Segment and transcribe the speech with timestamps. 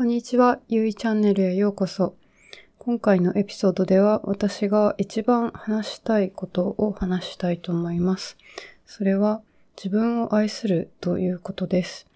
[0.00, 2.16] こんにちは、ゆいチャンネルへようこそ。
[2.78, 8.38] 今回のエピソードでは私が一番話したいことを話したいと思います。
[8.86, 9.42] それは
[9.76, 12.06] 自分を愛するということです。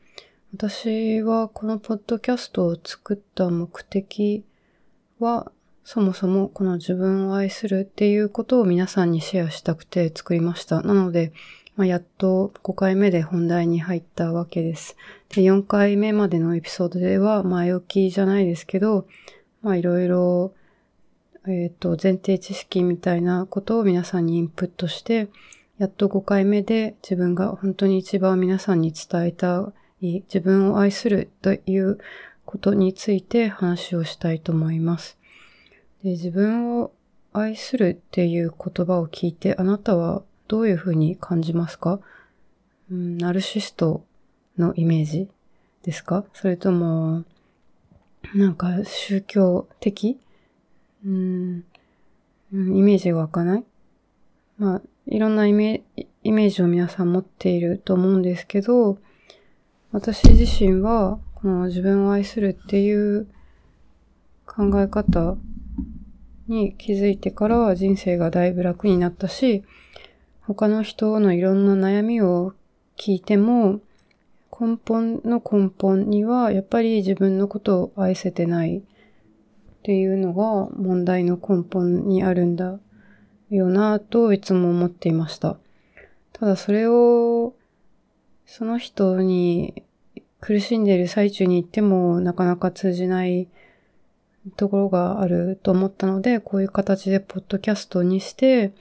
[0.54, 4.46] 私はこのポッドキャストを作った目的
[5.18, 5.52] は
[5.84, 10.80] そもそもこの自分を愛するっていうことを皆さんにシェアしたくて作りました。
[10.80, 11.34] なので、
[11.76, 14.96] まあ、やっと5回目で本題に入ったわけです。
[15.30, 19.06] で、4回目までのエピソードでは前置きじゃないですけど、
[19.62, 20.54] まあいろいろ、
[21.46, 25.28] えっ、ー、と、前提知識みたいなことを皆さんにインプットして、
[25.78, 31.98] やっと5回目で自分が本当に一番皆さんに伝えたい自分を愛するという
[32.44, 35.18] ことについて話をしたいと思います。
[36.04, 36.92] で自分を
[37.32, 42.00] 愛するっていう言葉を聞いてあなたはどういうふうに感じますか、
[42.90, 44.04] うん、ナルシスト
[44.58, 45.28] のイメージ
[45.82, 46.24] ですか？
[46.32, 47.24] それとも、
[48.34, 50.18] なんか宗教的？
[51.04, 51.64] うん、
[52.52, 53.64] イメージが湧かない？
[54.58, 55.82] まあ、いろんなイメ
[56.22, 58.98] イメージを皆さん持っていると思うんですけど、
[59.92, 63.26] 私自身は、この自分を愛するっていう
[64.46, 65.36] 考え方
[66.48, 69.62] に気づいてから人生がだいぶ楽になったし、
[70.46, 72.52] 他の人のいろんな悩みを
[72.98, 73.80] 聞いても、
[74.58, 78.82] 根本の根本にはやっぱり自分のことを愛せてないっ
[79.82, 82.78] ていうのが問題の根本にあるんだ
[83.50, 85.56] よなといつも思っていました。
[86.32, 87.54] ただそれを
[88.46, 89.82] その人に
[90.40, 93.48] 苦しんでいる最中に言ってもなかなか通じない
[94.56, 98.72] ところがあると思ったので、こういう形でポッドキャストにして、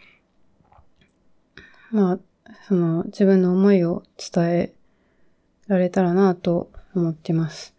[1.94, 2.20] まあ、
[2.68, 4.74] その自分の思いを伝え
[5.68, 7.76] られたらなと思ってます。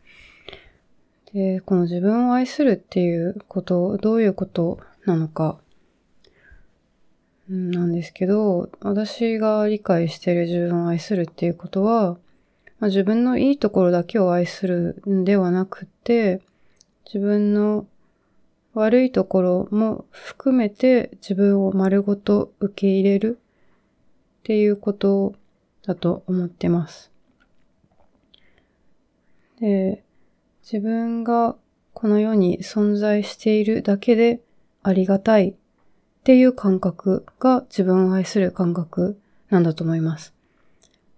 [1.32, 5.58] で、この自分を愛するっていうこと、どういうことなのか、
[7.48, 12.12] なんですけど、私が理解している自分を愛するっていうことは、
[12.78, 16.40] まあ、自分のいいところだけを愛するんではなくて、
[17.05, 17.84] 自分の
[18.74, 23.39] 悪いところも含めて自分を丸ごと受け入れる
[24.44, 25.34] っていうこと
[25.86, 27.10] だと思ってます。
[29.58, 30.05] で、
[30.62, 31.56] 自分が
[31.94, 34.42] この世に存在しているだけで
[34.83, 35.54] ありがたいっ
[36.24, 39.18] ていう感覚が自分を愛する感覚
[39.48, 40.34] なんだと思います。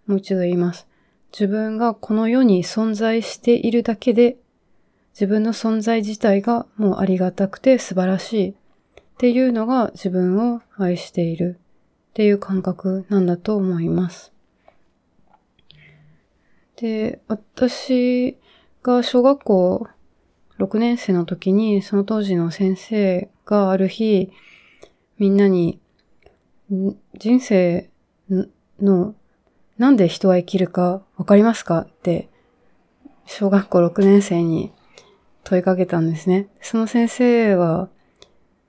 [0.06, 0.86] もう一度言います。
[1.32, 4.36] 自分がこの世に存在しているだけで
[5.14, 8.54] 自分の存在自体がもうありがたくて素晴らしいっ
[9.18, 11.58] ていうのが自分を愛している
[12.16, 14.32] っていう感覚なんだと思います。
[16.76, 18.38] で、私
[18.82, 19.86] が小学校
[20.58, 24.32] 6年生の時に、その当時の先生がある日、
[25.18, 25.78] みんなに、
[27.18, 27.90] 人生
[28.80, 29.14] の、
[29.76, 31.80] なんで人は生きるかわかりますか？
[31.80, 32.30] って、
[33.26, 34.72] 小学校6年生に
[35.44, 36.48] 問いかけたんですね。
[36.62, 37.90] その先生は、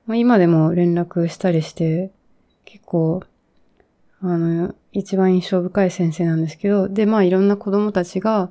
[0.09, 2.11] 今でも連絡したりして、
[2.65, 3.23] 結構
[4.21, 8.49] あの、一番印象深い先生なんですけど、で、まあいろんな子供たちが、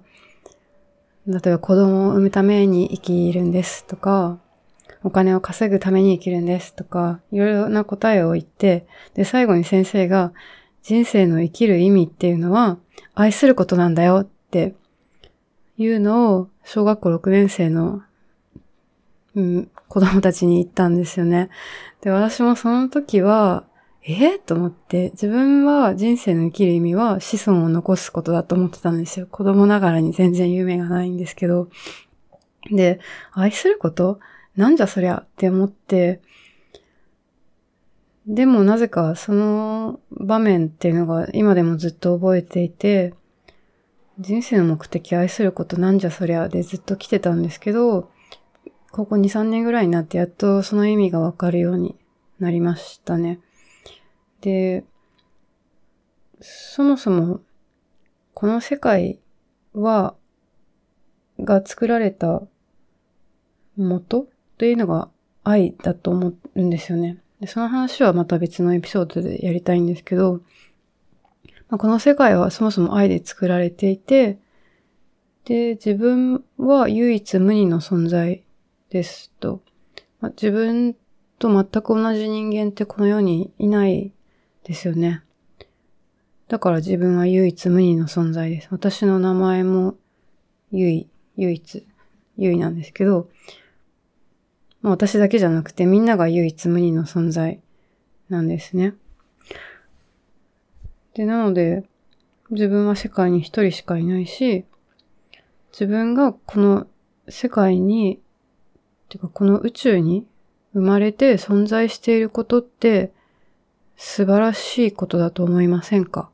[1.27, 4.39] 例えば子供を産むために生きるんですとか、
[5.03, 10.33] お金を稼ぐために生きるんですとか、いろいろな答えを言って、で、最後に先生が、
[10.83, 12.79] 人生の生きる意味っていうのは、
[13.15, 14.75] 愛することなんだよって
[15.79, 18.03] いうのを、小学校6年生の、
[19.35, 21.51] うん、子供たちに言ったんですよね。
[22.03, 23.65] で、私もその時は、
[24.09, 29.27] えと思って、自分は人生の生きる意味は子孫を残すことだと思ってたんですよ。
[29.27, 31.69] 子供ながらに全然夢がないんですけど。
[32.71, 33.01] で、
[33.33, 34.21] 愛すること？
[34.57, 36.23] なんじゃそりゃって思って、
[38.27, 43.15] でもなぜかその場面っていうのが今でもずっと覚えていて、
[44.19, 48.11] 人生の目的愛することなんじゃそりゃでずっと来てたんですけど、
[48.91, 51.97] ここ2、3年ぐらいになってやっとその意味がわかるように
[52.39, 53.41] なりましたね。
[54.47, 54.85] で、
[56.41, 57.41] そもそも、
[58.33, 59.19] この世界
[59.75, 60.15] は、
[61.41, 62.45] が作られた
[63.77, 65.09] 元というのが
[65.43, 67.21] 愛だと思うんですよね。
[67.41, 70.35] でその話はまた別のエピソードでやりたいんですけど、
[71.69, 74.39] まあ、この世界はそもそも愛で作られていて、
[75.45, 78.45] で、自分は唯一無二の存在
[78.91, 79.61] ですと。
[80.21, 80.95] まあ、自分
[81.41, 84.13] と全く同じ人間ってこの世にいない
[84.67, 85.23] ですよね。
[86.49, 88.69] だから自分は唯一無二の存在です。
[88.71, 89.95] 私の名前も
[90.73, 91.87] 唯、唯一
[92.37, 93.29] 優位なんですけど、
[94.83, 97.61] まあ私だけじゃなくてみんなが唯一無二の存在
[98.29, 98.95] なんですね。
[101.15, 101.85] で、なので、
[102.51, 104.65] 自分は世界に一人しかいないし、
[105.71, 106.89] 自分がこの
[107.29, 108.21] 世界に、
[109.09, 110.27] てかこの宇宙に
[110.75, 113.13] 生まれて存在していることって
[113.97, 116.31] 素晴らしいことだと思いませんか？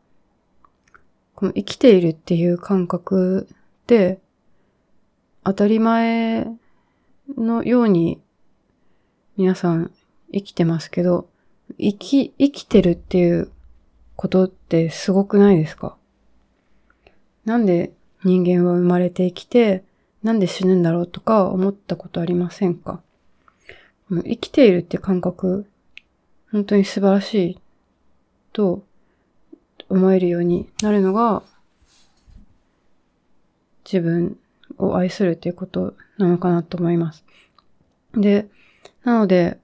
[1.34, 3.56] この生きているっていう感覚っ
[3.86, 4.18] て
[5.44, 6.46] 当たり前
[7.36, 8.20] のように
[9.36, 9.90] 皆さん
[10.32, 11.28] 生きてますけど、
[11.78, 13.50] 生き、生きてるっていう
[14.16, 15.96] ことってすごくないですか？
[17.44, 17.92] なんで
[18.24, 19.84] 人間は生まれて生きて、
[20.22, 23.00] なんで死ぬんだろうとか思ったことありませんか？
[24.10, 25.66] 生きているって感覚、
[26.52, 27.58] 本当に素晴らしい
[28.52, 28.84] と
[29.88, 31.42] 思えるようになるのが、
[33.84, 34.38] 自分
[34.78, 37.24] を愛するっていうことなのかなと思います。
[38.14, 38.46] で、
[39.02, 39.58] なので、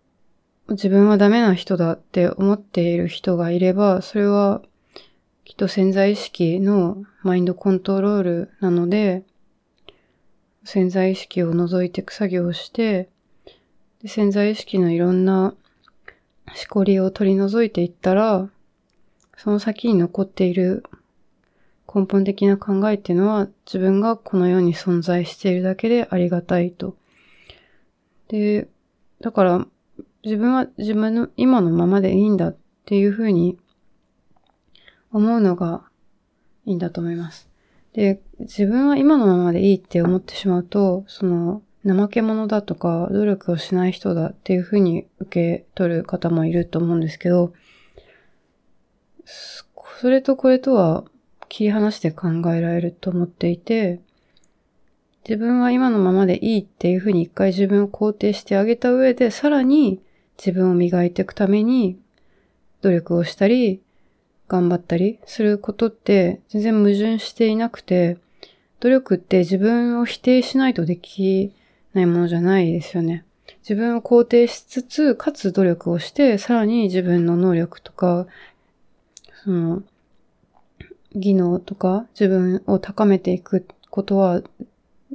[0.71, 4.63] 自分はダメな人だって思っている人がいれば、それは
[5.45, 9.25] きっと潜在意識のマインドコントロールなので、
[10.65, 13.09] 潜在意識を除いていく作業をして、
[14.03, 15.55] で潜在意識のいろんな
[16.55, 18.49] しこりを取り除いていったら、
[19.37, 20.85] その先に残っている
[21.93, 26.97] 根本的な考えっていうのは自分がこの世に存在しているだけでありがたいと。
[28.29, 28.69] で、
[29.21, 29.67] だから
[30.25, 33.59] 自分は自分の今のままでいいんだっていうふうに
[35.13, 35.85] 思うのが
[36.67, 37.49] いいんだと思います。
[37.95, 47.53] で、自分は今のままでいいって思ってしまうと、その、怠け者だとか、努力をしない人だっていうふうに受け取る方もいると思うんですけど、
[49.25, 51.05] それとこれとは
[51.49, 54.01] 切り離して考えられると思っていて、
[55.29, 60.01] 自分は今のままでいいっていうふうに一回自分を肯定してあげた上で、さらに
[60.39, 61.99] 自分を磨いていくために
[62.81, 63.83] 努力をしたり、
[64.49, 68.17] 頑張ったりすることって全然矛盾していなくて、
[68.81, 71.53] 努力って自分を否定しないとでき
[71.99, 73.25] ないものじゃないですよね。
[73.61, 78.27] 自分を肯定しつつ、かつ努力をして、さらに自分の能力とか、
[79.45, 79.83] その、
[81.15, 84.43] 技能とか自分を高めていくことは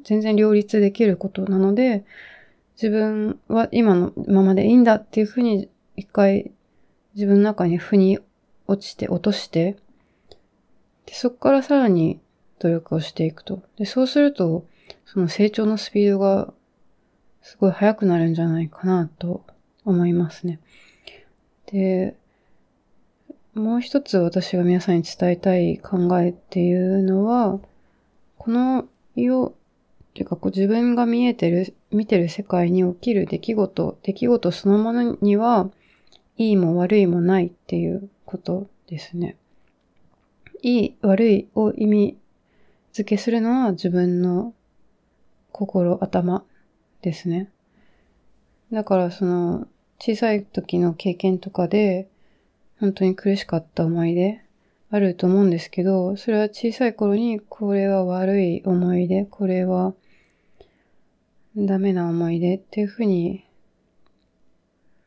[0.03, 2.03] 全然両立できることなので、
[2.75, 6.51] 自分は今のままでいいんだっていうふうに一回
[7.15, 8.19] 自分の中に腑に
[8.67, 9.77] 落ちて落として、
[11.05, 12.19] でそこからさらに
[12.59, 13.61] 努力をしていくと。
[13.77, 14.65] で、そうすると、
[15.05, 16.53] その成長のスピードが
[17.43, 19.45] すごい速くなるんじゃないかなと
[19.83, 20.59] 思いますね。
[21.67, 22.15] で、
[23.53, 27.59] もう一つ私が皆さんに伝えたい考えっていうのは、
[28.37, 35.69] この世、っていうかこう自分が見えてる、見てる世界に起きる出来事、出来事そのものには、
[36.37, 39.35] いいも悪いもないっていうことですね。
[40.61, 42.17] いい、悪いを意味
[42.93, 44.53] 付けするのは自分の
[45.51, 46.45] 心、頭
[47.03, 47.51] ですね。
[48.71, 49.67] だからその
[49.99, 52.07] 小さい時の経験とかで
[52.79, 54.41] 本当に苦しかった思い出
[54.89, 59.93] あると思うんですけど、それは小さい頃にこれは悪い思い出、これは
[61.55, 63.45] ダメな思い出っていうふうに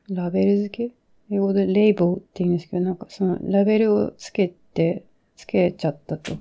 [0.09, 0.95] ラベル付け
[1.31, 5.05] 英語でレイボーって言うんですけど、なんかそのラベルをつけて、
[5.37, 6.37] つけちゃったと。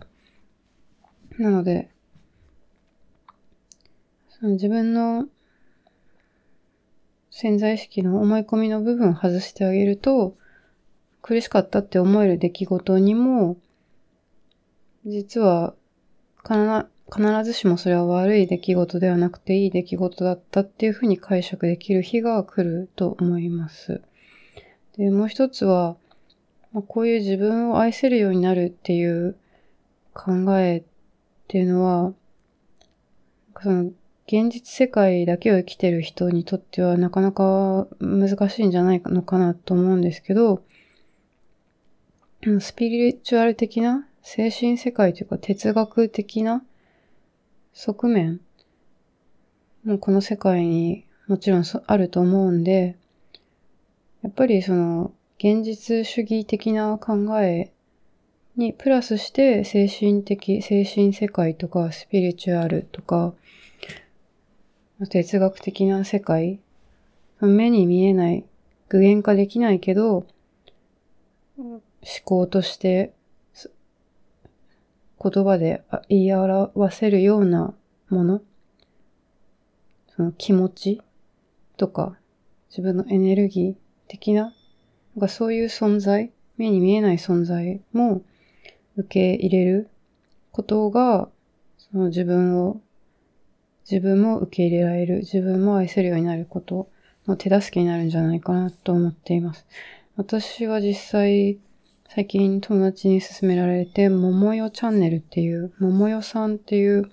[1.39, 1.89] なので、
[4.29, 5.27] その自分の
[7.37, 10.37] 潜在意識の思い込みの部分を外してあげると、
[11.21, 13.57] 苦しかったって思える出来事にも、
[15.05, 15.73] 実は
[16.45, 24.01] 必ずしもそれは悪い出来事ではなくていい出来事だったっていうふうに解釈できる日が来ると思います。
[24.97, 25.97] で、もう一つは、
[26.71, 29.35] ま、こういう自分を愛せるようになるっていう
[30.13, 30.83] 考えっ
[31.49, 32.13] ていうのは、
[33.61, 33.91] その
[34.27, 40.63] 現実世界だけを生きてる人にとってはなかなか難しいんじゃないのかなと思うんですけど、
[42.59, 46.63] スピリチュアル的な精神世界というか哲学的な
[47.73, 48.41] 側面
[49.83, 52.97] もこの世界にもちろんあると思うんで、
[54.23, 57.71] やっぱりその現実主義的な考え
[58.55, 63.35] にプラスして精神的、精神世界とかスピリチュアルとか
[65.01, 66.59] 哲学的な世界？
[67.41, 68.45] 目に見えない、
[68.87, 70.25] 具現化できないけど
[71.57, 71.81] 思
[72.23, 73.13] 考として
[75.21, 77.73] 言葉で言い表せるような
[78.09, 78.41] もの？
[80.15, 81.01] その気持ち
[81.75, 82.15] とか、
[82.69, 83.75] 自分のエネルギー
[84.07, 84.53] 的な、なん
[85.19, 88.21] かそういう存在、目に見えない存在も
[88.95, 89.89] 受け入れる
[90.53, 91.27] ことが、
[91.77, 92.79] その自分を、
[93.89, 96.89] 自分も受け入れられる、自分も愛せるようになること
[97.27, 99.65] の手助けになるんじゃないかなと思っています。
[100.15, 101.59] 私は実際、
[102.09, 107.11] 最近友達に勧められて、桃よチャンネルっていう、桃よさんっていう、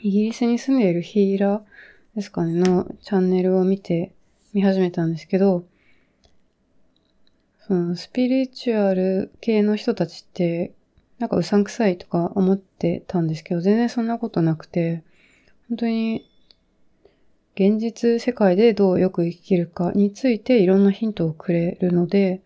[0.00, 4.12] イギリスに住んでいるヒーラーですかね、のチャンネルを見て、
[4.52, 5.64] 見始めたんですけど、
[7.66, 10.72] そのスピリチュアル系の人たちって、
[11.18, 15.02] なんかうさんくさいとか思ってたんですけど、全然そんなことなくて、
[15.72, 16.28] 本当に
[17.54, 22.42] 現実世界でどうよく生きるかについていろんなヒントをくれるので、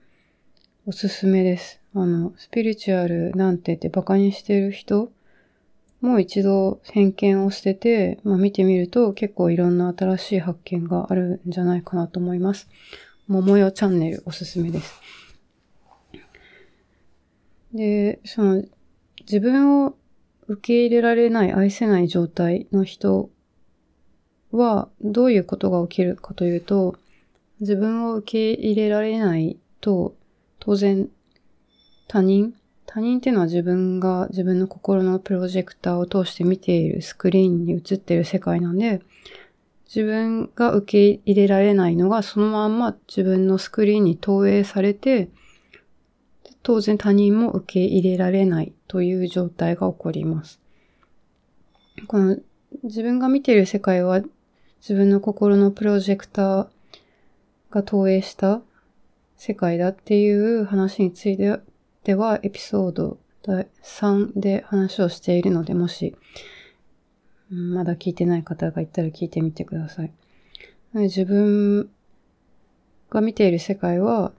[0.87, 1.81] おすすめです。
[1.93, 5.11] あの、スピリチュアルなんてってバカにしてる人
[6.01, 12.69] もう一度偏見を捨てて、まあ、見てみると結構いろんな新しい発見があるんじゃないかなと思います。
[13.27, 14.95] 桃よチャンネルおすすめです。
[17.75, 18.63] で、その
[19.23, 19.97] 自分を
[20.49, 23.31] 受け入れられない、愛せない状態の人
[24.53, 26.97] はどういうことが起きるかというと、
[27.61, 30.15] 自分を受け入れられないと、
[30.59, 31.09] 当然
[32.09, 32.55] 他人
[32.87, 39.03] 他人っていうのは自分が自分の心のプロジェクターを通して見ているスクリーンに映ってる世界なんで、
[39.87, 45.29] 自分が受け入れられないのがそのまんま自分のスクリーンに投影されて、
[46.67, 50.59] 当然他人も受け入れられないという状態が起こります。
[52.09, 52.39] この
[52.83, 54.21] 自分が見ている世界は
[54.81, 56.67] 自分の心のプロジェクター
[57.71, 58.63] が投影した
[59.37, 61.61] 世界だっていう話について
[62.03, 66.17] ではエピソード3で話をしているので、もし、
[67.49, 70.13] まだ聞いてない方がいたら聞いてみてください。
[70.95, 71.89] 自分
[73.09, 74.33] が見ている世界は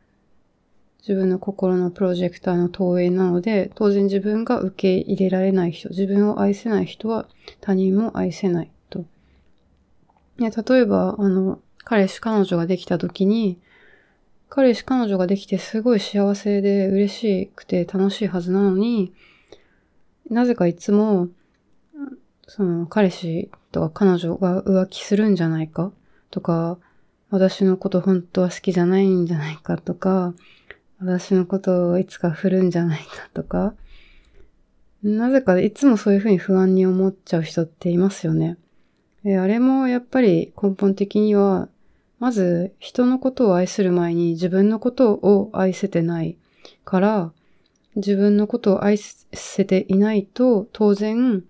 [1.00, 7.27] 自分の心のプロジェクターの投影なので、当然自分が受け入れられない人、自分を愛せない人は
[7.62, 9.06] 他人も愛せないと。
[10.38, 10.50] 例
[10.80, 13.58] えば、あの、彼氏彼女ができた時に、
[14.50, 19.13] 彼氏彼女ができてすごい幸せで嬉しくて楽しいはずなのに、
[20.30, 21.30] なぜかいつも、
[22.48, 25.92] その彼氏とか彼女が浮気するんじゃないか
[26.32, 26.77] とか、
[27.30, 30.34] 私のこと本当は好きじゃないんじゃないかとか、
[31.00, 33.75] 私のことをいつか振るんじゃないかとか、
[35.04, 38.58] なぜかいつもそういうふうに不安に思っちゃう人っていますよね。
[39.24, 41.70] あれもやっぱり根本的には
[42.20, 46.38] まず人のことを愛する前に自分のことを愛せてない
[46.84, 47.32] から、
[47.96, 51.44] 自分のことを愛せていないと当然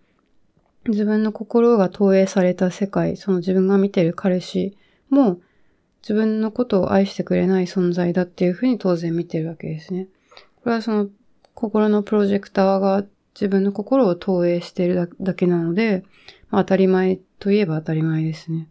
[0.87, 4.77] 自分の心が投影された世界、その自分が見てる彼氏
[5.09, 5.39] も
[6.07, 10.07] 自分のことを愛してくれない存在だっていうふうに当然見てるわけですね。
[10.63, 11.09] これはその
[11.53, 13.03] 心のプロジェクターが
[13.35, 16.05] 自分の心を投影しているだけなので、
[16.49, 18.69] まあ、当たり前といえば当たり前ですね。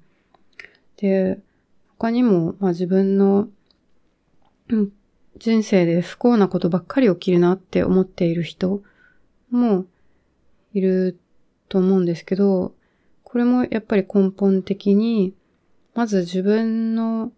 [0.96, 1.38] で、
[1.98, 3.48] 他にも、まあ自分の、
[5.38, 8.82] 人生で不幸なことばっかり起きるなって思っている人
[9.50, 9.84] も
[10.72, 11.18] いる
[11.68, 12.72] と思うんですけど、
[13.24, 15.34] これもやっぱり根本的に、
[15.96, 17.32] まず自分の、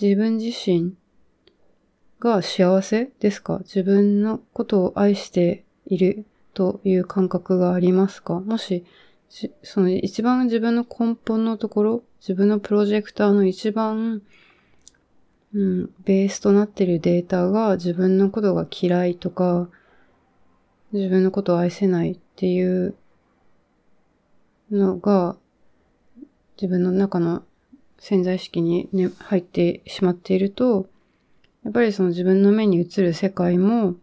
[0.00, 0.94] 自分自身
[2.20, 3.58] が幸せですか？
[3.64, 8.38] 自分のことを愛しているという感覚がありますか？
[8.38, 8.84] もし
[9.64, 14.22] その一番自分の根本のところ、自分のプロジェクターの一番、
[15.52, 19.68] うん、ベースとなっているデータが自分のことが嫌いとか、
[20.92, 22.94] 自分のことを愛せないっていう
[24.70, 25.36] のが、
[26.60, 27.42] 自分の中の
[27.98, 30.88] 潜在意識に、ね、入ってしまっていると、
[31.64, 33.94] やっぱりその自分の目に映る世界も、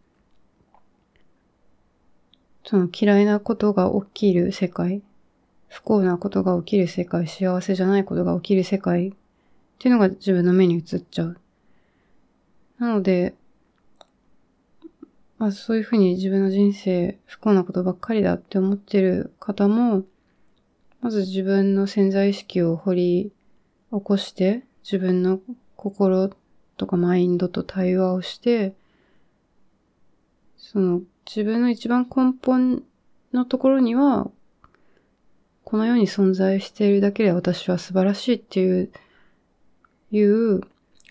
[2.64, 5.02] その嫌いなことが起きる世界
[5.68, 9.12] 不幸なことが起きる世界、幸せじゃないことが起きる世界っ
[9.78, 11.38] ていうのが自分の目に映っちゃう。
[12.80, 13.36] なので、
[15.38, 20.04] まあそういうふうに自分の人生不幸なことばっかりだって思ってる方も、
[21.02, 23.32] まず自分の潜在意識を掘り
[23.92, 25.40] 起こして、自分の
[25.76, 26.32] 心
[26.78, 28.74] とかマインドと対話をして、
[30.58, 32.84] その自分の一番根本
[33.34, 34.30] のところには
[35.64, 38.90] この世に存在しているだけで私は素晴らしいっていう、
[40.12, 40.62] いう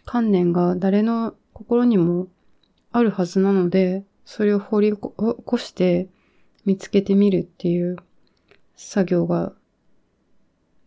[0.07, 2.29] 観念が誰の心にも
[2.93, 6.09] あるはずなので、それを掘り起こして
[6.65, 7.97] 見つけてみるっていう
[8.77, 9.53] 作業が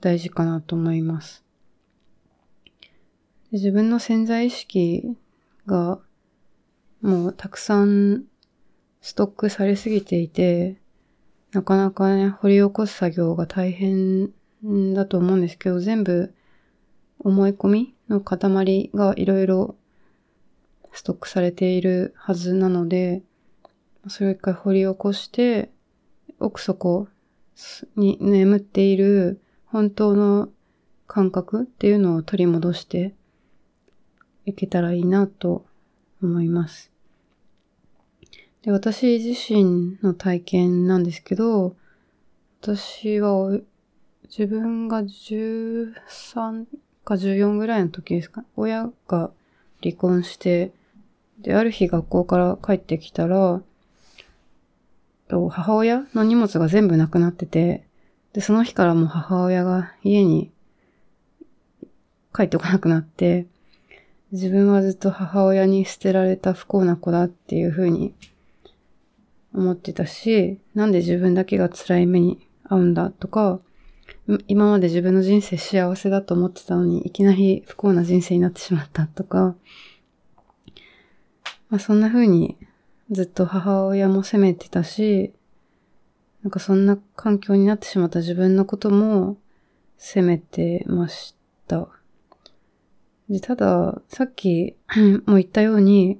[0.01, 1.43] 大事かなと思います。
[3.51, 5.17] 自分の潜在意識
[5.65, 5.99] が
[7.01, 8.25] もうたくさん
[9.01, 10.77] ストックされすぎていて、
[11.51, 14.31] なかなかね、掘り起こす作業が大変
[14.93, 16.33] だと思うんですけど、全部
[17.19, 19.75] 思い込みの塊がいろいろ
[20.91, 23.23] ストックされているはずなので、
[24.07, 25.71] それを一回掘り起こして、
[26.39, 27.07] 奥底
[27.95, 30.49] に眠っている本当の
[31.07, 33.13] 感覚っていうのを取り戻して
[34.45, 35.65] いけたらいいなと
[36.21, 36.91] 思います。
[38.63, 41.75] で、私自身の体験なんですけど、
[42.61, 43.59] 私は
[44.23, 46.65] 自分が13
[47.05, 48.43] か14ぐらいの時ですか？
[48.55, 49.31] 親が
[49.81, 50.71] 離婚して、
[51.39, 53.61] で、ある日学校から帰ってきたら、
[55.29, 57.87] 母親の荷物が全部なくなってて、
[58.33, 60.51] で、その日からもう母親が家に
[62.35, 63.47] 帰ってこなくなって、
[64.31, 68.13] 自分はずっと母親に捨てられた不幸な子だっていう風に
[69.53, 73.59] 思ってたし、なんで自分だけが辛い目に遭うんだとか、
[74.47, 79.55] 今まで自分の人生幸せだと思ってたのに、いきなり不幸な人生になってしまったとか、
[81.69, 82.57] まあそんな風に
[83.09, 85.33] ずっと母親も責めてたし、
[86.43, 89.37] なんかそんな環境になってしまった自分のことも
[89.97, 91.35] 責めてまし
[91.67, 91.89] た。
[93.29, 94.75] で、ただ、さっき
[95.27, 96.19] も言ったように、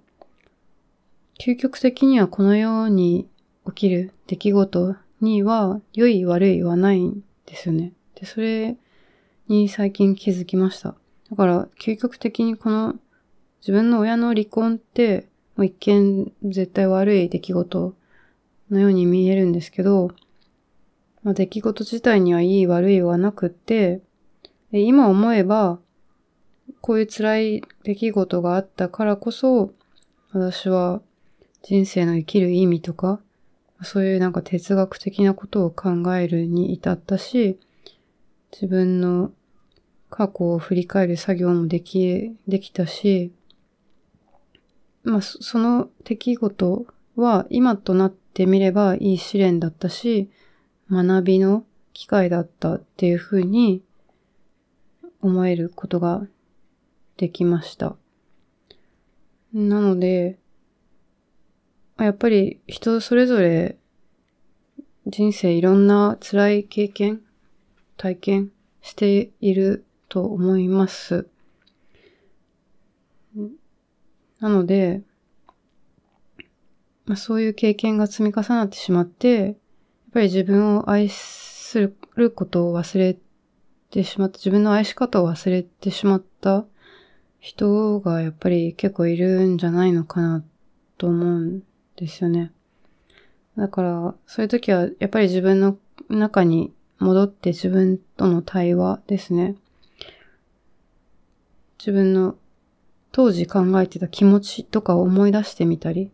[1.40, 3.28] 究極的にはこのように
[3.68, 7.94] 起きる出来事には良い悪いはないんですよね。
[8.16, 8.76] で、それ
[9.48, 10.96] に最近気づきました。
[11.32, 12.96] だから、究極的にこの
[13.62, 17.94] 自分の親の離婚って、もう一見絶対悪い出来事
[18.70, 20.12] のように見えるんですけど、
[21.24, 24.02] まあ、出来事自体にはいい悪いはなくって、
[24.72, 25.80] 今思えば、
[26.82, 29.74] こういう辛い出来事があったからこそ、
[30.32, 31.02] 私は
[31.63, 33.20] 人生の生きる意味とか、
[33.82, 37.60] そういうなんか哲学的なことを考えるに至ったし、
[38.52, 39.32] 自分の
[40.10, 43.32] 過去を振り返る作業もでき、できたし、
[45.04, 46.86] まあ、その出来事
[47.19, 50.29] は今となってみればいい試練だったし、
[50.91, 53.84] 学びの機会だったっていうふうに
[55.21, 56.25] 思えることが
[57.17, 57.95] できました。
[59.53, 60.38] なので、
[61.97, 63.77] やっぱり人それぞれ
[65.05, 67.21] 人生いろんな辛い経験、
[67.97, 68.51] 体験
[68.82, 71.27] していると思います。
[74.39, 75.01] なので、
[77.10, 79.56] まあ、そういう経験が積み重なってしまって、やっ
[80.13, 83.17] ぱり自分を愛することを忘れ
[83.89, 86.67] てしまった、自分の愛し方を忘れてしまった
[87.39, 90.43] 人がやっぱり結構いるんじゃないのかな
[91.00, 91.63] と思うん
[91.95, 92.52] ですよね。
[93.58, 99.56] だから、そういう時は、やっぱり自分の中に戻って自分との対話ですね。
[101.80, 102.36] 自分の
[103.12, 106.12] 当時考えてた気持ちとかを思い出してみたり。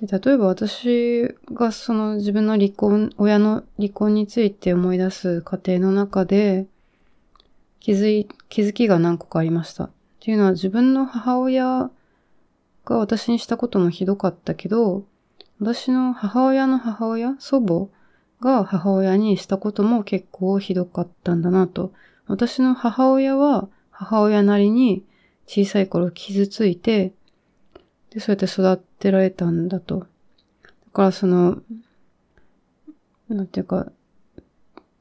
[0.00, 6.66] で、例えば私がその自分の離婚、親の離婚について思い出す過程の中で、
[7.80, 9.84] 気づい、気づきが何個かありました。
[9.84, 11.90] っていうのは自分の母親
[12.84, 15.04] が私にしたこともひどかったけど、
[15.60, 17.88] 私の母親の母親、祖母
[18.40, 21.92] が母親にしたことも結構ひどかったんだなと。
[22.26, 25.04] 私の母親は母親なりに
[25.46, 27.12] 小さい頃傷ついて、
[28.10, 30.00] で、そうやって育てられたんだと。
[30.00, 30.06] だ
[30.92, 31.62] からその、
[33.28, 33.90] なんていうか、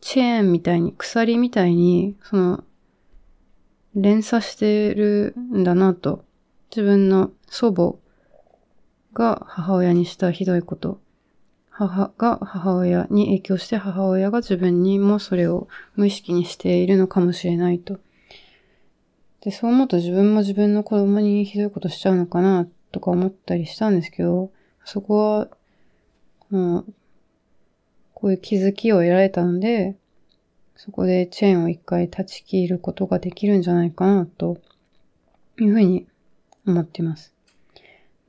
[0.02, 2.64] チェーンみたいに、鎖みたいに、その、
[3.96, 6.24] 連鎖してるんだなと。
[6.70, 7.96] 自分の祖母
[9.14, 11.00] が母親にしたひどいこと。
[11.70, 18.00] 母が母親に影響して母親が自分にもそれを無意識にしているのかもしれないと。
[19.42, 24.52] で、そう思うと自分も自分の子供にひどいことしちゃうのかなとか思ったりしたんですけど、
[24.86, 25.48] そこは、
[26.50, 26.92] まあ、
[28.14, 29.96] こういう気づきを得られたので、
[30.76, 34.58] そこでチェーンを一回断ち切ることができるんじゃないかなと
[35.60, 36.08] いうふうに
[36.66, 37.34] 思っています。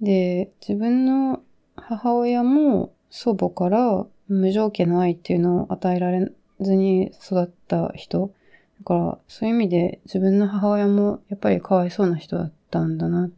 [0.01, 1.43] で、自分の
[1.77, 8.33] 母親も祖母から無条件の愛っていうのを与えられずに育った人。
[8.81, 13.31] だから、そういう意味で自分の母親もやっぱりかわいそうな人だったんだなっ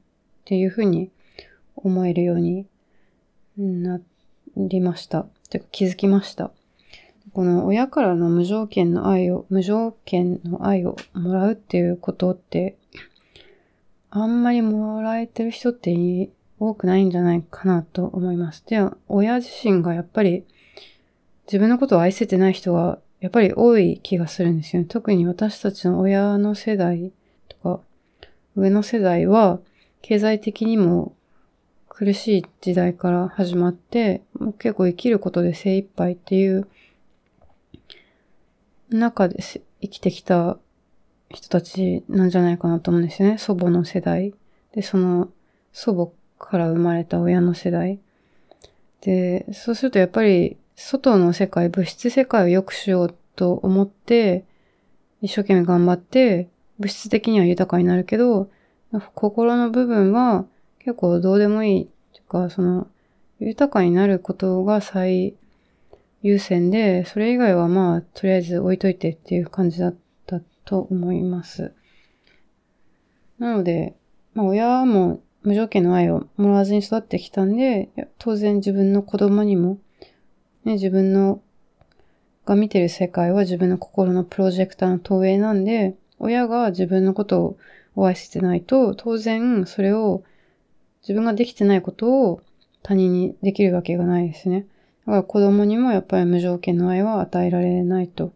[0.43, 1.11] っていうふうに
[1.77, 2.67] 思えるように
[3.57, 4.01] な
[4.57, 5.27] りました。
[5.51, 6.51] てか気づきました。
[7.33, 12.77] この親からの無条件の愛を、無条件の愛をもらうっていうことって、
[14.11, 16.29] あんまりもらえてる人って
[16.59, 18.65] 多くないんじゃないかなと思います。
[18.67, 18.79] で、
[19.09, 20.45] 親自身がやっぱり
[21.47, 24.89] 自分のことを愛せてない人がやっぱり多い気がするんですよね。
[24.89, 27.13] 特に私たちの親の世代
[27.49, 27.81] とか、
[28.57, 29.61] 上の世代は
[30.03, 31.15] 経済的にも
[31.89, 36.67] 苦しい時代から始まって、もう結構生きることで精一杯っていう
[38.91, 39.43] 中で
[39.81, 40.59] 生きてきた
[41.31, 43.39] 人たちなんじゃないかなと思うんですよね。
[43.39, 44.35] 祖母の世代。
[44.75, 45.29] で、その
[45.73, 45.95] 祖
[46.39, 47.99] 母から生まれた親の世代。
[49.01, 54.45] で、そうするとやっぱり外の世界、物質世界を良くしようと思って、
[55.21, 58.51] 一生懸命頑張って、物質的には豊かになるけど、
[59.01, 60.47] 心の部分は
[60.79, 62.89] 結構どうでもいいっていうか、その、
[63.39, 65.35] 豊かになることが最
[66.23, 71.73] 優先で、それ以外はまあ、とりあえず置いといてっていう感じだったと思います。
[73.39, 73.97] なので、
[74.35, 79.79] まあ親も無条件の愛をもらわずに育ってきたんで、当然自分の子供にも、
[80.65, 81.41] ね、自分の
[82.45, 87.57] が見てる世界は自分の心のプロジェクターの投影なんで、親が自分のことを
[87.97, 90.25] 愛せてないと、当然それを
[91.03, 92.41] 自分ができてないことを
[92.83, 94.67] 他人にできるわけがないですね。
[95.07, 98.33] だから子供にもやっぱり無条件の愛は与えられないと。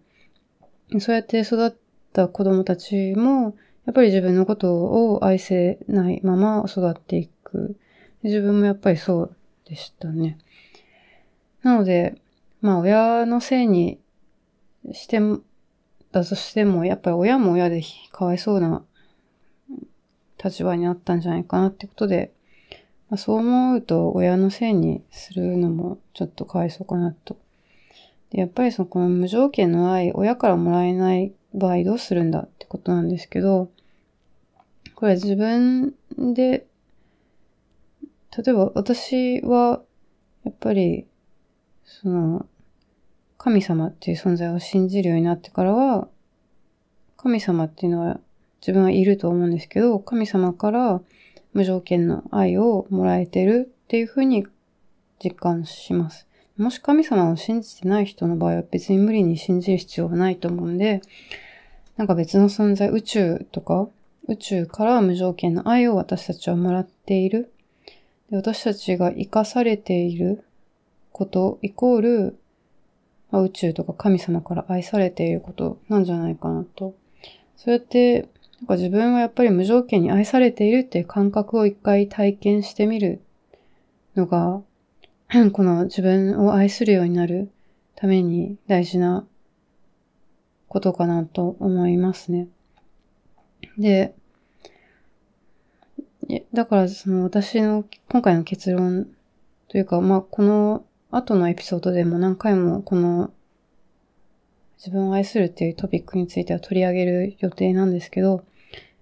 [0.99, 1.75] そうやって育っ
[2.13, 4.75] た子供たちも、やっぱり自分のこと
[5.15, 7.77] を愛せないまま育っていく。
[8.23, 10.39] 自分もやっぱりそうでしたね。
[11.63, 12.17] なので、
[12.61, 14.01] まあ親のせいに
[14.93, 15.41] しても、
[16.13, 18.85] だとしても、やっぱり親も親でかわいそうな
[20.43, 22.33] 立場にあったんじゃないかなってことで、
[23.09, 27.37] まあ、そう思うと親のせいにするのもちょっとかわいそうかなと。
[28.31, 33.71] でやっぱりそのこの無条件の愛、親からもらえない場合どうするんだってことなんですけど、
[34.95, 35.95] これ自分
[36.35, 36.67] で、
[38.37, 39.83] 例えば私は
[40.45, 41.07] やっぱり
[41.85, 42.47] その
[43.39, 46.09] 神様っていう存在を信じるようになってからは、
[47.17, 48.21] 神様っていうのは
[48.67, 51.01] 自分はいると思うんですけど、神様から
[51.53, 54.45] 無条件の愛をもらえてるっていうふうに
[55.23, 56.27] 実感します。
[56.57, 61.01] もし神様を信じてない人の場合は別に無理に信じる必要はないと思うんで、
[61.97, 63.89] なんか別の存在、宇宙とか、
[64.27, 67.53] 宇宙から無条件の愛を私たちはもらっている。
[68.31, 70.43] で私たちが生かされている
[71.13, 72.39] ことイコール、
[73.31, 76.97] まあ、宇宙とか神様から愛されていることなんじゃないかなと。
[77.57, 78.29] そうやって
[78.67, 83.21] なんか自分はやっぱり無条件に愛されているっていう感覚を一回体験してみる
[84.17, 84.61] のが、
[85.53, 87.49] この自分を愛するようになる
[87.95, 89.25] ために大事な
[90.67, 92.49] ことかなと思いますね。
[93.79, 94.17] で、
[96.53, 99.07] だからその私の今回の結論
[99.69, 103.31] というか、まあこの後のエピソードでも何回もこの
[104.79, 108.43] 自分を愛するっていうトピックについては取り上げる予定なんですけど、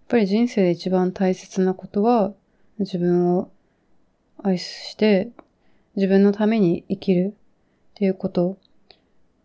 [0.04, 2.34] っぱり人生で一番大切なことは、
[2.78, 3.50] 自分を
[4.42, 5.30] 愛して、
[5.96, 7.34] 自分のために生きる
[7.92, 8.58] っていうこと。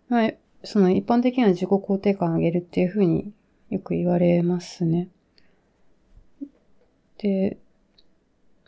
[0.09, 0.31] まあ、
[0.63, 3.31] その一般的には自己肯定感を上げるっていうふうに
[3.69, 5.07] よく言われますね。
[7.19, 7.57] で、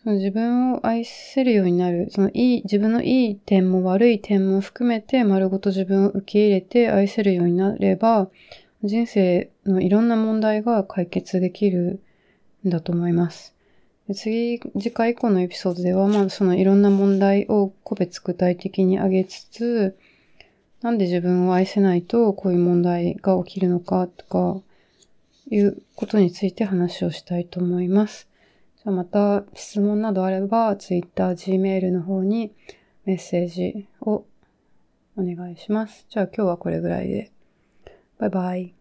[0.04, 8.30] その自分を愛せるようになる、そのいい、自分のいい点も悪い点も含めて丸ごと自分を受け入れて愛せるようになれば、
[8.84, 12.02] 人生のいろんな問題が解決できる
[12.66, 13.56] んだと思います。
[14.14, 19.98] 次、次回以降のエピソードでは、まあそのいろんな問題を個別具体的に挙げつつ、
[20.82, 24.62] なんで自分を愛せないとこういう問題が起きるのかとか、
[25.52, 28.28] いうことについて話をしたいと思います。
[28.78, 32.52] じゃあまた質問などあれば、Twitter、Gmail の方に
[33.06, 34.26] メッセージを
[35.16, 36.06] お願いします。
[36.10, 37.32] じゃあ今日はこれぐらいで。
[38.22, 38.81] バイバイ。